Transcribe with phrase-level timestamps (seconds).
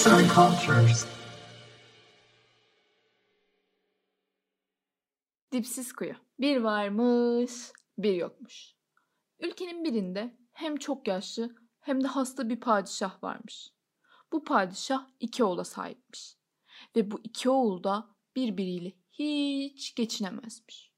[0.00, 1.06] Arts and Cultures.
[5.52, 6.14] Dipsiz kuyu.
[6.38, 7.52] Bir varmış,
[7.98, 8.74] bir yokmuş.
[9.40, 13.68] Ülkenin birinde hem çok yaşlı hem de hasta bir padişah varmış.
[14.32, 16.36] Bu padişah iki oğula sahipmiş.
[16.96, 20.92] Ve bu iki oğul da birbiriyle hiç geçinemezmiş.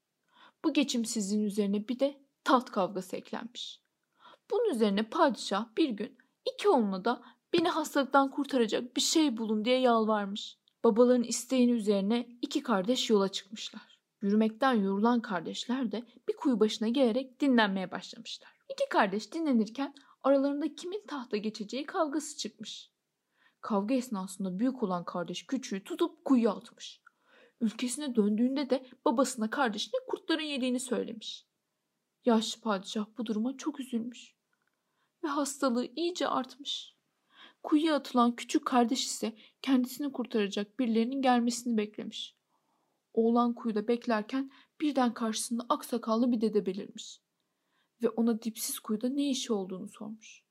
[0.64, 3.82] Bu geçimsizliğin üzerine bir de taht kavgası eklenmiş.
[4.50, 6.18] Bunun üzerine padişah bir gün
[6.54, 10.58] iki oğluna da beni hastalıktan kurtaracak bir şey bulun diye yalvarmış.
[10.84, 13.98] Babaların isteğini üzerine iki kardeş yola çıkmışlar.
[14.22, 18.50] Yürümekten yorulan kardeşler de bir kuyu başına gelerek dinlenmeye başlamışlar.
[18.72, 22.92] İki kardeş dinlenirken aralarında kimin tahta geçeceği kavgası çıkmış.
[23.60, 27.02] Kavga esnasında büyük olan kardeş küçüğü tutup kuyuya atmış.
[27.60, 31.46] Ülkesine döndüğünde de babasına kardeşine kurtların yediğini söylemiş.
[32.24, 34.34] Yaşlı padişah bu duruma çok üzülmüş
[35.24, 36.91] ve hastalığı iyice artmış.
[37.62, 42.36] Kuyuya atılan küçük kardeş ise kendisini kurtaracak birilerinin gelmesini beklemiş.
[43.12, 47.20] Oğlan kuyuda beklerken birden karşısında aksakallı bir dede belirmiş
[48.02, 50.44] ve ona dipsiz kuyuda ne işi olduğunu sormuş.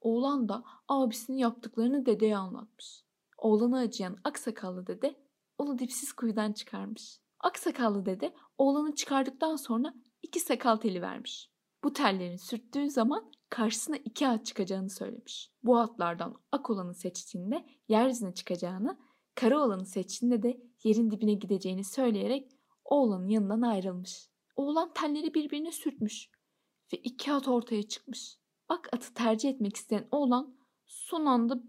[0.00, 3.04] Oğlan da abisinin yaptıklarını dedeye anlatmış.
[3.38, 5.14] Oğlana acıyan aksakallı dede
[5.58, 7.18] onu dipsiz kuyudan çıkarmış.
[7.40, 11.50] Aksakallı dede oğlanı çıkardıktan sonra iki sakal teli vermiş.
[11.86, 15.50] Bu tellerin sürttüğü zaman karşısına iki at çıkacağını söylemiş.
[15.62, 18.98] Bu atlardan ak olanı seçtiğinde yeryüzüne çıkacağını,
[19.34, 22.52] kara olanı seçtiğinde de yerin dibine gideceğini söyleyerek
[22.84, 24.28] oğlanın yanından ayrılmış.
[24.56, 26.30] Oğlan telleri birbirine sürtmüş
[26.92, 28.38] ve iki at ortaya çıkmış.
[28.68, 31.62] Ak atı tercih etmek isteyen oğlan son anda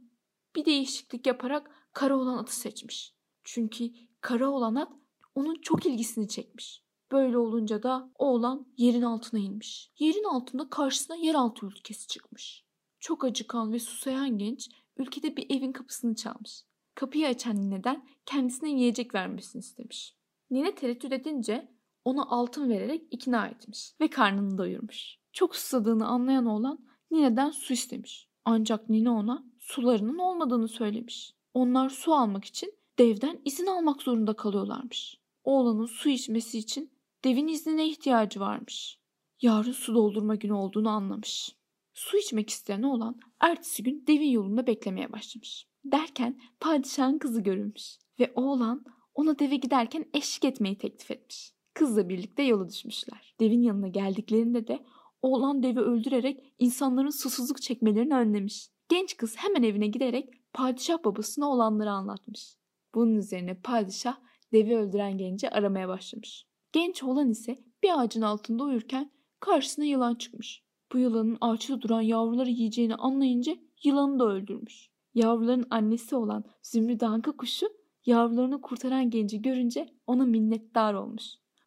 [0.55, 3.15] bir değişiklik yaparak kara olan atı seçmiş.
[3.43, 3.89] Çünkü
[4.21, 4.91] kara olan at
[5.35, 6.86] onun çok ilgisini çekmiş.
[7.11, 9.91] Böyle olunca da oğlan yerin altına inmiş.
[9.99, 12.65] Yerin altında karşısına yeraltı ülkesi çıkmış.
[12.99, 16.63] Çok acıkan ve susayan genç ülkede bir evin kapısını çalmış.
[16.95, 20.15] Kapıyı açan nineden kendisine yiyecek vermesini istemiş.
[20.51, 21.71] Nine tereddüt edince
[22.05, 25.17] ona altın vererek ikna etmiş ve karnını doyurmuş.
[25.33, 26.79] Çok susadığını anlayan oğlan
[27.11, 28.29] nineden su istemiş.
[28.45, 31.33] Ancak nine ona sularının olmadığını söylemiş.
[31.53, 35.19] Onlar su almak için devden izin almak zorunda kalıyorlarmış.
[35.43, 36.91] Oğlanın su içmesi için
[37.27, 38.99] devin iznine ihtiyacı varmış.
[39.41, 41.55] Yarın su doldurma günü olduğunu anlamış.
[41.93, 45.67] Su içmek isteyen oğlan ertesi gün devin yolunda beklemeye başlamış.
[45.85, 51.53] Derken padişahın kızı görülmüş ve oğlan ona deve giderken eşlik etmeyi teklif etmiş.
[51.73, 53.35] Kızla birlikte yola düşmüşler.
[53.39, 54.85] Devin yanına geldiklerinde de
[55.21, 58.69] oğlan devi öldürerek insanların susuzluk çekmelerini önlemiş.
[58.89, 62.55] Genç kız hemen evine giderek padişah babasına olanları anlatmış.
[62.95, 64.17] Bunun üzerine padişah
[64.53, 66.47] devi öldüren genci aramaya başlamış.
[66.77, 70.63] Genç oğlan ise bir ağacın altında uyurken karşısına yılan çıkmış.
[70.93, 74.89] Bu yılanın ağaçta duran yavruları yiyeceğini anlayınca yılanı da öldürmüş.
[75.13, 77.67] Yavruların annesi olan Zümrüt Anka kuşu
[78.05, 81.23] yavrularını kurtaran genci görünce ona minnettar olmuş.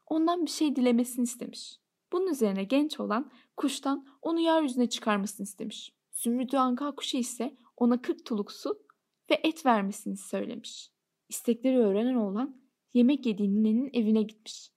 [0.07, 1.81] Ondan bir şey dilemesini istemiş.
[2.13, 5.93] Bunun üzerine genç olan kuştan onu yeryüzüne çıkarmasını istemiş.
[6.13, 8.83] Zümrüt Anka kuşu ise ona 40 tuluk su
[9.31, 10.91] ve et vermesini söylemiş.
[11.29, 12.61] İstekleri öğrenen oğlan
[12.95, 14.71] yemek yediği ninenin evine gitmiş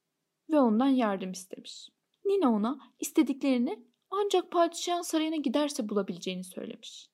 [0.49, 1.89] ve ondan yardım istemiş.
[2.25, 7.13] Nine ona istediklerini ancak padişahın sarayına giderse bulabileceğini söylemiş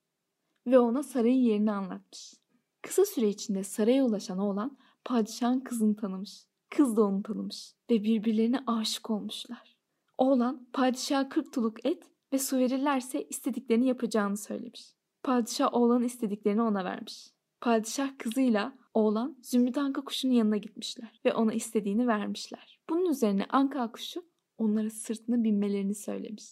[0.68, 2.34] ve ona sarayın yerini anlatmış.
[2.82, 6.46] Kısa süre içinde saraya ulaşan oğlan padişahın kızını tanımış.
[6.70, 9.78] Kız da onu tanımış ve birbirlerine aşık olmuşlar.
[10.18, 12.04] Oğlan padişaha 40 tuluk et
[12.34, 14.94] ve su verirlerse istediklerini yapacağını söylemiş.
[15.24, 17.28] Padişah oğlanın istediklerini ona vermiş.
[17.62, 22.80] Padişah kızıyla oğlan Zümrüt Anka kuşunun yanına gitmişler ve ona istediğini vermişler.
[22.90, 24.26] Bunun üzerine Anka kuşu
[24.58, 26.46] onlara sırtına binmelerini söylemiş.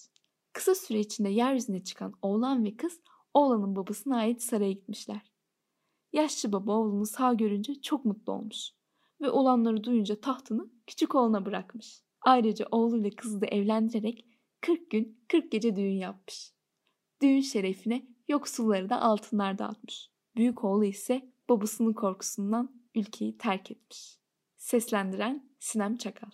[0.54, 3.02] Kısa süre içinde yeryüzüne çıkan oğlan ve kız
[3.34, 5.32] oğlanın babasına ait saraya gitmişler.
[6.14, 8.72] Yaşlı baba oğlunu sağ görünce çok mutlu olmuş
[9.22, 12.02] ve olanları duyunca tahtını küçük oğluna bırakmış.
[12.22, 14.26] Ayrıca oğluyla kızı da evlendirerek
[14.62, 16.52] 40 gün 40 gece düğün yapmış.
[17.22, 20.17] Düğün şerefine yoksulları da altınlar dağıtmış.
[20.38, 24.18] Büyük oğlu ise babasının korkusundan ülkeyi terk etmiş.
[24.58, 26.30] Seslendiren Sinem Çakal